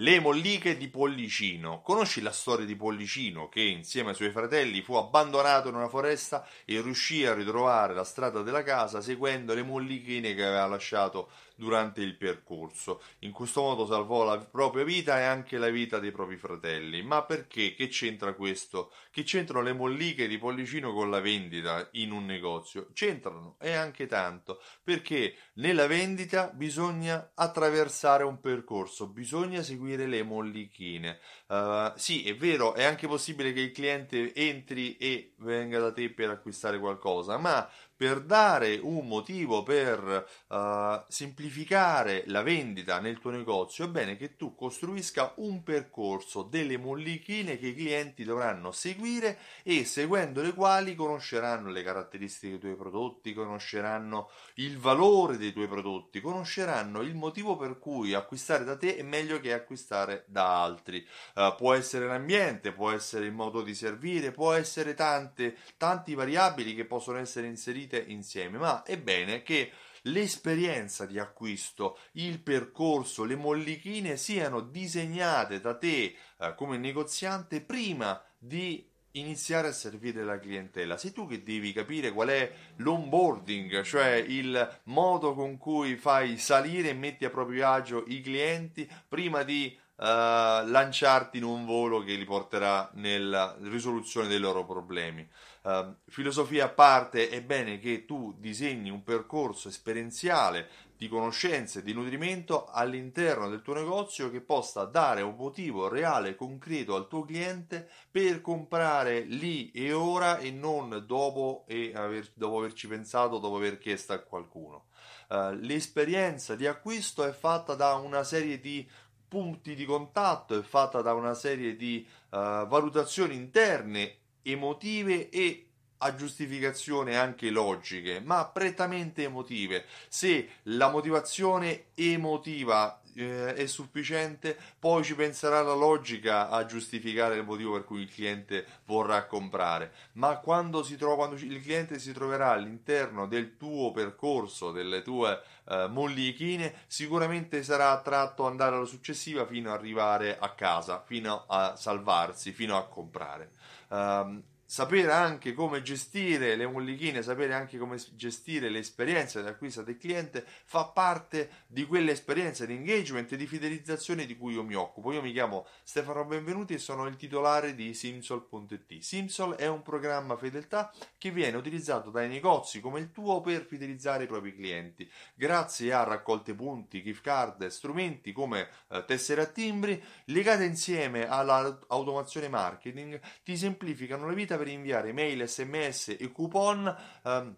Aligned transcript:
Le 0.00 0.20
molliche 0.20 0.76
di 0.76 0.86
Pollicino. 0.86 1.80
Conosci 1.82 2.20
la 2.20 2.30
storia 2.30 2.64
di 2.64 2.76
Pollicino 2.76 3.48
che 3.48 3.62
insieme 3.62 4.10
ai 4.10 4.14
suoi 4.14 4.30
fratelli 4.30 4.80
fu 4.80 4.94
abbandonato 4.94 5.70
in 5.70 5.74
una 5.74 5.88
foresta 5.88 6.46
e 6.64 6.80
riuscì 6.80 7.26
a 7.26 7.34
ritrovare 7.34 7.94
la 7.94 8.04
strada 8.04 8.42
della 8.42 8.62
casa 8.62 9.00
seguendo 9.00 9.54
le 9.54 9.64
mollichine 9.64 10.34
che 10.34 10.44
aveva 10.44 10.66
lasciato 10.68 11.30
durante 11.56 12.00
il 12.00 12.14
percorso. 12.16 13.02
In 13.20 13.32
questo 13.32 13.60
modo 13.60 13.86
salvò 13.86 14.22
la 14.22 14.38
propria 14.38 14.84
vita 14.84 15.18
e 15.18 15.24
anche 15.24 15.58
la 15.58 15.68
vita 15.68 15.98
dei 15.98 16.12
propri 16.12 16.36
fratelli. 16.36 17.02
Ma 17.02 17.24
perché? 17.24 17.74
Che 17.74 17.88
c'entra 17.88 18.34
questo? 18.34 18.92
Che 19.10 19.24
c'entrano 19.24 19.64
le 19.64 19.72
molliche 19.72 20.28
di 20.28 20.38
Pollicino 20.38 20.92
con 20.92 21.10
la 21.10 21.18
vendita 21.18 21.88
in 21.94 22.12
un 22.12 22.24
negozio? 22.24 22.90
C'entrano 22.92 23.56
e 23.58 23.72
anche 23.72 24.06
tanto, 24.06 24.62
perché 24.84 25.34
nella 25.54 25.88
vendita 25.88 26.52
bisogna 26.54 27.32
attraversare 27.34 28.22
un 28.22 28.38
percorso, 28.38 29.08
bisogna 29.08 29.60
seguire 29.60 29.87
le 29.96 30.22
mollichine. 30.22 31.18
Uh, 31.48 31.92
sì, 31.96 32.28
è 32.28 32.36
vero, 32.36 32.74
è 32.74 32.84
anche 32.84 33.06
possibile 33.06 33.52
che 33.52 33.60
il 33.60 33.72
cliente 33.72 34.34
entri 34.34 34.96
e 34.96 35.34
venga 35.38 35.78
da 35.78 35.92
te 35.92 36.10
per 36.10 36.30
acquistare 36.30 36.78
qualcosa, 36.78 37.36
ma 37.38 37.68
per 37.98 38.20
dare 38.20 38.78
un 38.80 39.08
motivo 39.08 39.64
per 39.64 40.24
uh, 40.46 41.02
semplificare 41.08 42.22
la 42.26 42.42
vendita 42.42 43.00
nel 43.00 43.18
tuo 43.18 43.32
negozio, 43.32 43.86
è 43.86 43.88
bene 43.88 44.16
che 44.16 44.36
tu 44.36 44.54
costruisca 44.54 45.32
un 45.38 45.64
percorso, 45.64 46.44
delle 46.44 46.78
mollichine 46.78 47.58
che 47.58 47.66
i 47.66 47.74
clienti 47.74 48.22
dovranno 48.22 48.70
seguire 48.70 49.38
e 49.64 49.84
seguendo 49.84 50.42
le 50.42 50.54
quali 50.54 50.94
conosceranno 50.94 51.70
le 51.70 51.82
caratteristiche 51.82 52.52
dei 52.52 52.60
tuoi 52.60 52.76
prodotti, 52.76 53.34
conosceranno 53.34 54.30
il 54.54 54.78
valore 54.78 55.36
dei 55.36 55.52
tuoi 55.52 55.66
prodotti, 55.66 56.20
conosceranno 56.20 57.00
il 57.00 57.16
motivo 57.16 57.56
per 57.56 57.80
cui 57.80 58.14
acquistare 58.14 58.62
da 58.62 58.76
te 58.76 58.94
è 58.94 59.02
meglio 59.02 59.40
che 59.40 59.52
acquistare 59.52 60.22
da 60.28 60.62
altri. 60.62 61.04
Uh, 61.34 61.52
può 61.56 61.74
essere 61.74 62.06
l'ambiente, 62.06 62.70
può 62.70 62.92
essere 62.92 63.24
il 63.24 63.32
modo 63.32 63.60
di 63.62 63.74
servire, 63.74 64.30
può 64.30 64.52
essere 64.52 64.94
tante, 64.94 65.56
tanti 65.76 66.14
variabili 66.14 66.76
che 66.76 66.84
possono 66.84 67.18
essere 67.18 67.48
inseriti 67.48 67.86
costruite 67.88 68.04
insieme, 68.08 68.58
ma 68.58 68.82
è 68.82 68.98
bene 68.98 69.42
che 69.42 69.72
l'esperienza 70.02 71.06
di 71.06 71.18
acquisto, 71.18 71.98
il 72.12 72.40
percorso, 72.40 73.24
le 73.24 73.36
mollichine 73.36 74.16
siano 74.16 74.60
disegnate 74.60 75.60
da 75.60 75.76
te 75.76 76.14
eh, 76.38 76.54
come 76.54 76.76
negoziante 76.76 77.62
prima 77.62 78.22
di 78.38 78.86
iniziare 79.12 79.68
a 79.68 79.72
servire 79.72 80.22
la 80.22 80.38
clientela. 80.38 80.96
Sei 80.96 81.12
tu 81.12 81.26
che 81.26 81.42
devi 81.42 81.72
capire 81.72 82.12
qual 82.12 82.28
è 82.28 82.52
l'onboarding, 82.76 83.82
cioè 83.82 84.12
il 84.14 84.80
modo 84.84 85.34
con 85.34 85.56
cui 85.56 85.96
fai 85.96 86.38
salire 86.38 86.90
e 86.90 86.94
metti 86.94 87.24
a 87.24 87.30
proprio 87.30 87.68
agio 87.68 88.04
i 88.06 88.20
clienti 88.20 88.88
prima 89.08 89.42
di 89.42 89.76
lanciarti 90.00 91.38
in 91.38 91.44
un 91.44 91.64
volo 91.64 92.04
che 92.04 92.14
li 92.14 92.24
porterà 92.24 92.88
nella 92.94 93.56
risoluzione 93.62 94.28
dei 94.28 94.38
loro 94.38 94.64
problemi. 94.64 95.28
Uh, 95.62 95.96
filosofia 96.06 96.66
a 96.66 96.68
parte, 96.68 97.28
è 97.28 97.42
bene 97.42 97.78
che 97.80 98.04
tu 98.04 98.34
disegni 98.38 98.90
un 98.90 99.02
percorso 99.02 99.68
esperienziale 99.68 100.68
di 100.96 101.08
conoscenze, 101.08 101.82
di 101.82 101.92
nutrimento 101.92 102.66
all'interno 102.66 103.48
del 103.48 103.62
tuo 103.62 103.74
negozio 103.74 104.30
che 104.30 104.40
possa 104.40 104.84
dare 104.84 105.22
un 105.22 105.34
motivo 105.36 105.88
reale, 105.88 106.36
concreto 106.36 106.94
al 106.94 107.06
tuo 107.06 107.24
cliente 107.24 107.88
per 108.10 108.40
comprare 108.40 109.20
lì 109.20 109.70
e 109.72 109.92
ora 109.92 110.38
e 110.38 110.50
non 110.50 111.04
dopo, 111.06 111.64
e 111.66 111.92
aver, 111.94 112.30
dopo 112.34 112.58
averci 112.58 112.86
pensato, 112.86 113.38
dopo 113.38 113.56
aver 113.56 113.78
chiesto 113.78 114.12
a 114.12 114.18
qualcuno. 114.18 114.86
Uh, 115.28 115.50
l'esperienza 115.60 116.54
di 116.54 116.66
acquisto 116.66 117.24
è 117.24 117.32
fatta 117.32 117.74
da 117.74 117.94
una 117.94 118.24
serie 118.24 118.58
di 118.58 118.88
punti 119.28 119.74
di 119.74 119.84
contatto, 119.84 120.58
è 120.58 120.62
fatta 120.62 121.02
da 121.02 121.12
una 121.12 121.34
serie 121.34 121.76
di 121.76 122.06
uh, 122.30 122.66
valutazioni 122.66 123.34
interne, 123.34 124.16
emotive 124.42 125.28
e 125.28 125.67
a 125.98 126.14
giustificazione 126.14 127.16
anche 127.16 127.50
logiche, 127.50 128.20
ma 128.20 128.46
prettamente 128.46 129.24
emotive. 129.24 129.84
Se 130.08 130.48
la 130.64 130.88
motivazione 130.90 131.86
emotiva 131.94 133.00
eh, 133.18 133.54
è 133.54 133.66
sufficiente, 133.66 134.56
poi 134.78 135.02
ci 135.02 135.14
penserà 135.14 135.60
la 135.62 135.74
logica 135.74 136.48
a 136.48 136.64
giustificare 136.64 137.36
il 137.36 137.44
motivo 137.44 137.72
per 137.72 137.84
cui 137.84 138.02
il 138.02 138.12
cliente 138.12 138.64
vorrà 138.86 139.26
comprare. 139.26 139.92
Ma 140.12 140.36
quando, 140.38 140.82
si 140.82 140.96
trova, 140.96 141.16
quando 141.16 141.34
il 141.36 141.60
cliente 141.60 141.98
si 141.98 142.12
troverà 142.12 142.50
all'interno 142.50 143.26
del 143.26 143.56
tuo 143.56 143.90
percorso, 143.90 144.70
delle 144.70 145.02
tue 145.02 145.40
eh, 145.68 145.88
mollichine, 145.88 146.82
sicuramente 146.86 147.62
sarà 147.62 147.90
attratto 147.90 148.44
ad 148.44 148.52
andare 148.52 148.76
alla 148.76 148.84
successiva 148.84 149.44
fino 149.46 149.72
ad 149.72 149.78
arrivare 149.78 150.38
a 150.38 150.54
casa, 150.54 151.02
fino 151.04 151.44
a 151.48 151.74
salvarsi, 151.76 152.52
fino 152.52 152.76
a 152.76 152.86
comprare. 152.86 153.50
Um, 153.88 154.42
sapere 154.70 155.10
anche 155.10 155.54
come 155.54 155.80
gestire 155.80 156.54
le 156.54 156.66
mollichine, 156.66 157.22
sapere 157.22 157.54
anche 157.54 157.78
come 157.78 157.96
gestire 158.12 158.68
le 158.68 158.80
esperienze 158.80 159.40
di 159.40 159.48
acquisto 159.48 159.80
del 159.80 159.96
cliente 159.96 160.44
fa 160.66 160.84
parte 160.84 161.48
di 161.66 161.86
quelle 161.86 162.12
esperienze 162.12 162.66
di 162.66 162.74
engagement 162.74 163.32
e 163.32 163.38
di 163.38 163.46
fidelizzazione 163.46 164.26
di 164.26 164.36
cui 164.36 164.52
io 164.52 164.62
mi 164.62 164.74
occupo. 164.74 165.10
Io 165.10 165.22
mi 165.22 165.32
chiamo 165.32 165.66
Stefano 165.82 166.26
Benvenuti 166.26 166.74
e 166.74 166.78
sono 166.78 167.06
il 167.06 167.16
titolare 167.16 167.74
di 167.74 167.94
Simsol.it. 167.94 168.98
Simsol 168.98 169.54
è 169.54 169.66
un 169.66 169.80
programma 169.80 170.36
fedeltà 170.36 170.92
che 171.16 171.30
viene 171.30 171.56
utilizzato 171.56 172.10
dai 172.10 172.28
negozi 172.28 172.80
come 172.80 173.00
il 173.00 173.10
tuo 173.10 173.40
per 173.40 173.64
fidelizzare 173.64 174.24
i 174.24 174.26
propri 174.26 174.54
clienti. 174.54 175.10
Grazie 175.34 175.94
a 175.94 176.02
raccolte 176.02 176.52
punti, 176.52 177.02
gift 177.02 177.22
card, 177.22 177.66
strumenti 177.68 178.32
come 178.32 178.68
eh, 178.90 179.02
tessere 179.06 179.40
a 179.40 179.46
timbri 179.46 179.98
legate 180.26 180.64
insieme 180.64 181.26
all'automazione 181.26 182.48
marketing 182.48 183.18
ti 183.42 183.56
semplificano 183.56 184.26
la 184.26 184.34
vita 184.34 184.56
per 184.58 184.68
inviare 184.68 185.12
mail, 185.12 185.48
sms 185.48 186.16
e 186.18 186.30
coupon 186.30 186.94
um, 187.24 187.56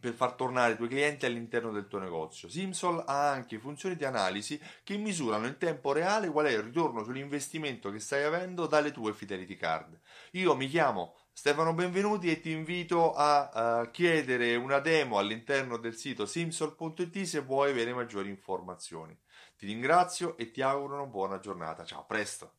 per 0.00 0.12
far 0.12 0.34
tornare 0.34 0.74
i 0.74 0.76
tuoi 0.76 0.88
clienti 0.88 1.26
all'interno 1.26 1.72
del 1.72 1.88
tuo 1.88 1.98
negozio. 1.98 2.48
Simsol 2.48 3.02
ha 3.06 3.30
anche 3.30 3.58
funzioni 3.58 3.96
di 3.96 4.04
analisi 4.04 4.60
che 4.84 4.96
misurano 4.96 5.46
in 5.46 5.58
tempo 5.58 5.92
reale 5.92 6.28
qual 6.30 6.46
è 6.46 6.50
il 6.50 6.62
ritorno 6.62 7.02
sull'investimento 7.02 7.90
che 7.90 7.98
stai 7.98 8.22
avendo 8.22 8.66
dalle 8.66 8.92
tue 8.92 9.12
fidelity 9.12 9.56
card. 9.56 9.98
Io 10.32 10.54
mi 10.54 10.68
chiamo 10.68 11.16
Stefano 11.32 11.74
Benvenuti 11.74 12.30
e 12.30 12.40
ti 12.40 12.50
invito 12.50 13.12
a 13.14 13.82
uh, 13.82 13.90
chiedere 13.90 14.54
una 14.56 14.78
demo 14.78 15.18
all'interno 15.18 15.76
del 15.76 15.96
sito 15.96 16.26
simsol.it 16.26 17.22
se 17.22 17.40
vuoi 17.40 17.70
avere 17.70 17.92
maggiori 17.92 18.28
informazioni. 18.28 19.18
Ti 19.56 19.66
ringrazio 19.66 20.36
e 20.36 20.50
ti 20.50 20.62
auguro 20.62 20.94
una 20.94 21.06
buona 21.06 21.40
giornata. 21.40 21.84
Ciao, 21.84 22.00
a 22.00 22.04
presto! 22.04 22.57